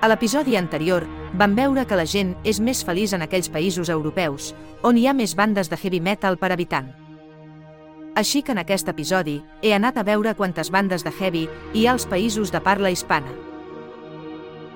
A 0.00 0.06
l'episodi 0.06 0.54
anterior, 0.54 1.02
vam 1.34 1.56
veure 1.58 1.82
que 1.82 1.96
la 1.98 2.06
gent 2.06 2.36
és 2.46 2.60
més 2.62 2.84
feliç 2.86 3.16
en 3.16 3.24
aquells 3.24 3.48
països 3.50 3.88
europeus, 3.90 4.52
on 4.86 4.96
hi 4.96 5.08
ha 5.10 5.14
més 5.14 5.32
bandes 5.34 5.66
de 5.72 5.74
heavy 5.74 5.98
metal 5.98 6.36
per 6.38 6.52
habitant. 6.54 6.92
Així 8.14 8.44
que 8.46 8.54
en 8.54 8.60
aquest 8.62 8.86
episodi, 8.92 9.40
he 9.60 9.72
anat 9.74 9.96
a 9.98 10.04
veure 10.06 10.36
quantes 10.38 10.70
bandes 10.70 11.02
de 11.02 11.10
heavy 11.10 11.48
hi 11.74 11.86
ha 11.86 11.96
als 11.96 12.06
països 12.06 12.52
de 12.54 12.60
parla 12.62 12.92
hispana. 12.94 13.32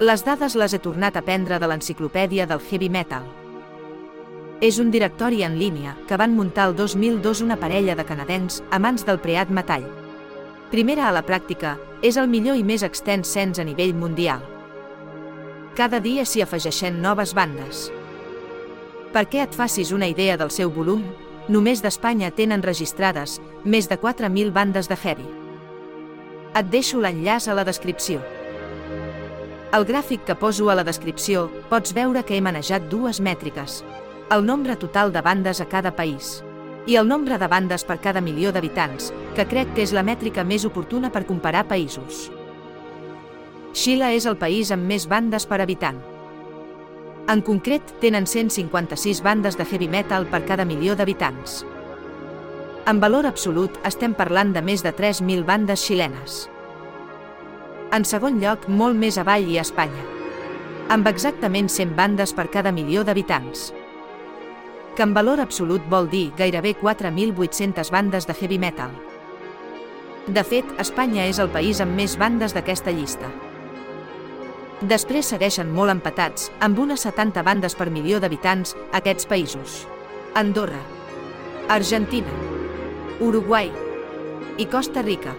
Les 0.00 0.24
dades 0.26 0.56
les 0.58 0.74
he 0.74 0.80
tornat 0.82 1.14
a 1.16 1.22
prendre 1.22 1.60
de 1.62 1.68
l'enciclopèdia 1.70 2.46
del 2.50 2.62
heavy 2.70 2.88
metal. 2.90 3.28
És 4.60 4.80
un 4.82 4.90
directori 4.90 5.44
en 5.46 5.60
línia 5.60 5.94
que 6.08 6.18
van 6.18 6.34
muntar 6.34 6.66
el 6.70 6.74
2002 6.74 7.44
una 7.46 7.58
parella 7.60 7.94
de 7.94 8.06
canadencs 8.06 8.64
amants 8.70 9.06
del 9.06 9.22
preat 9.22 9.50
metall. 9.50 9.86
Primera 10.74 11.06
a 11.06 11.14
la 11.14 11.22
pràctica, 11.22 11.76
és 12.02 12.18
el 12.18 12.26
millor 12.26 12.58
i 12.58 12.66
més 12.66 12.82
extens 12.82 13.30
cens 13.30 13.62
a 13.62 13.66
nivell 13.66 13.94
mundial. 13.94 14.53
Cada 15.74 15.98
dia 15.98 16.22
s'hi 16.22 16.38
afegeixen 16.44 17.00
noves 17.02 17.32
bandes. 17.34 17.88
Per 19.10 19.24
què 19.26 19.40
et 19.42 19.54
facis 19.58 19.90
una 19.90 20.06
idea 20.06 20.36
del 20.38 20.52
seu 20.54 20.70
volum, 20.70 21.00
només 21.50 21.82
d'Espanya 21.82 22.28
tenen 22.30 22.62
registrades 22.62 23.40
més 23.64 23.88
de 23.90 23.98
4.000 23.98 24.52
bandes 24.54 24.86
de 24.86 24.94
heavy. 24.94 25.26
Et 26.54 26.68
deixo 26.70 27.00
l'enllaç 27.02 27.48
a 27.50 27.56
la 27.58 27.64
descripció. 27.66 28.22
Al 29.74 29.82
gràfic 29.88 30.22
que 30.28 30.38
poso 30.38 30.70
a 30.70 30.78
la 30.78 30.86
descripció 30.86 31.48
pots 31.72 31.90
veure 31.98 32.22
que 32.22 32.38
he 32.38 32.44
manejat 32.44 32.86
dues 32.86 33.18
mètriques. 33.18 33.82
El 34.30 34.46
nombre 34.46 34.78
total 34.78 35.10
de 35.10 35.24
bandes 35.26 35.58
a 35.60 35.66
cada 35.66 35.90
país 35.90 36.36
i 36.86 36.94
el 37.00 37.08
nombre 37.08 37.38
de 37.40 37.48
bandes 37.48 37.82
per 37.82 37.98
cada 37.98 38.20
milió 38.20 38.52
d'habitants, 38.52 39.10
que 39.34 39.48
crec 39.48 39.74
que 39.74 39.82
és 39.82 39.92
la 39.96 40.06
mètrica 40.06 40.44
més 40.44 40.68
oportuna 40.68 41.10
per 41.10 41.26
comparar 41.26 41.66
països. 41.66 42.28
Xile 43.74 44.12
és 44.14 44.26
el 44.30 44.36
país 44.38 44.70
amb 44.70 44.86
més 44.86 45.08
bandes 45.10 45.44
per 45.50 45.58
habitant. 45.60 45.98
En 47.28 47.40
concret, 47.42 47.94
tenen 48.00 48.28
156 48.30 49.22
bandes 49.24 49.58
de 49.58 49.66
heavy 49.66 49.88
metal 49.90 50.28
per 50.30 50.44
cada 50.46 50.64
milió 50.64 50.94
d'habitants. 50.94 51.64
En 52.86 53.00
valor 53.00 53.26
absolut, 53.26 53.78
estem 53.88 54.14
parlant 54.14 54.52
de 54.54 54.62
més 54.62 54.84
de 54.84 54.92
3.000 54.94 55.44
bandes 55.48 55.82
xilenes. 55.82 56.44
En 57.92 58.04
segon 58.04 58.38
lloc, 58.42 58.68
molt 58.68 58.94
més 58.98 59.18
avall 59.18 59.48
i 59.48 59.58
Espanya, 59.58 60.04
amb 60.94 61.08
exactament 61.08 61.70
100 61.72 61.96
bandes 61.96 62.36
per 62.36 62.50
cada 62.52 62.72
milió 62.72 63.02
d'habitants 63.02 63.72
que 64.94 65.02
en 65.02 65.14
valor 65.14 65.40
absolut 65.40 65.82
vol 65.90 66.08
dir 66.10 66.32
gairebé 66.38 66.76
4.800 66.80 67.90
bandes 67.90 68.26
de 68.26 68.34
heavy 68.34 68.58
metal. 68.58 68.90
De 70.26 70.44
fet, 70.44 70.68
Espanya 70.80 71.26
és 71.26 71.40
el 71.42 71.50
país 71.52 71.82
amb 71.84 71.98
més 71.98 72.14
bandes 72.16 72.54
d'aquesta 72.54 72.94
llista. 72.94 73.28
Després 74.82 75.28
segueixen 75.30 75.70
molt 75.70 75.92
empatats, 75.92 76.48
amb 76.60 76.78
unes 76.82 77.04
70 77.06 77.44
bandes 77.46 77.76
per 77.78 77.86
milió 77.94 78.18
d'habitants, 78.18 78.74
aquests 78.92 79.28
països. 79.30 79.84
Andorra, 80.34 80.80
Argentina, 81.70 82.30
Uruguai 83.22 83.70
i 84.58 84.66
Costa 84.66 85.02
Rica. 85.06 85.36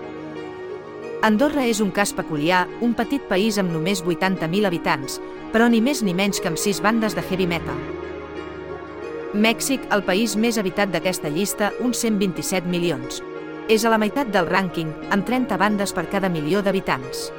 Andorra 1.22 1.66
és 1.68 1.82
un 1.84 1.92
cas 1.92 2.14
peculiar, 2.16 2.66
un 2.82 2.96
petit 2.96 3.28
país 3.28 3.60
amb 3.60 3.76
només 3.76 4.04
80.000 4.06 4.66
habitants, 4.66 5.20
però 5.52 5.68
ni 5.68 5.82
més 5.84 6.02
ni 6.04 6.16
menys 6.16 6.40
que 6.40 6.48
amb 6.48 6.60
6 6.62 6.82
bandes 6.86 7.16
de 7.16 7.24
heavy 7.28 7.48
metal. 7.48 7.80
Mèxic, 9.36 9.84
el 9.92 10.06
país 10.08 10.38
més 10.40 10.58
habitat 10.58 10.94
d'aquesta 10.94 11.28
llista, 11.28 11.74
uns 11.84 12.00
127 12.00 12.72
milions. 12.72 13.20
És 13.68 13.84
a 13.84 13.92
la 13.92 14.00
meitat 14.00 14.32
del 14.32 14.48
rànquing, 14.48 14.94
amb 15.12 15.26
30 15.28 15.58
bandes 15.60 15.92
per 15.92 16.08
cada 16.08 16.30
milió 16.32 16.62
d'habitants. 16.64 17.34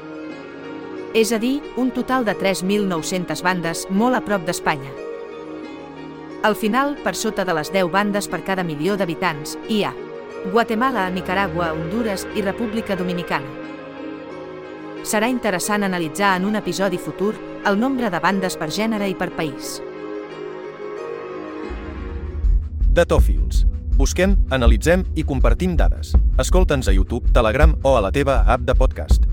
És 1.16 1.30
a 1.32 1.38
dir, 1.40 1.62
un 1.80 1.88
total 1.96 2.26
de 2.28 2.34
3.900 2.36 3.40
bandes, 3.40 3.86
molt 3.88 4.18
a 4.18 4.20
prop 4.20 4.42
d'Espanya. 4.44 4.90
Al 6.44 6.54
final, 6.60 6.92
per 7.00 7.14
sota 7.16 7.46
de 7.48 7.54
les 7.56 7.70
10 7.72 7.88
bandes 7.88 8.28
per 8.28 8.42
cada 8.44 8.62
milió 8.62 8.98
d'habitants, 9.00 9.54
hi 9.72 9.80
ha 9.86 9.94
Guatemala, 10.52 11.08
Nicaragua, 11.10 11.70
Honduras 11.72 12.26
i 12.36 12.44
República 12.44 12.98
Dominicana. 13.00 13.48
Serà 15.08 15.30
interessant 15.32 15.86
analitzar 15.86 16.34
en 16.36 16.44
un 16.44 16.60
episodi 16.60 17.00
futur 17.00 17.32
el 17.64 17.80
nombre 17.80 18.10
de 18.12 18.20
bandes 18.20 18.58
per 18.60 18.68
gènere 18.68 19.08
i 19.08 19.16
per 19.16 19.30
país. 19.38 19.78
Datòfils. 22.92 23.64
Busquem, 23.96 24.36
analitzem 24.52 25.06
i 25.16 25.24
compartim 25.24 25.78
dades. 25.80 26.12
Escolta'ns 26.36 26.92
a 26.92 26.92
YouTube, 26.92 27.32
Telegram 27.32 27.72
o 27.82 27.96
a 27.96 28.04
la 28.04 28.12
teva 28.12 28.42
app 28.44 28.68
de 28.68 28.76
podcast. 28.76 29.25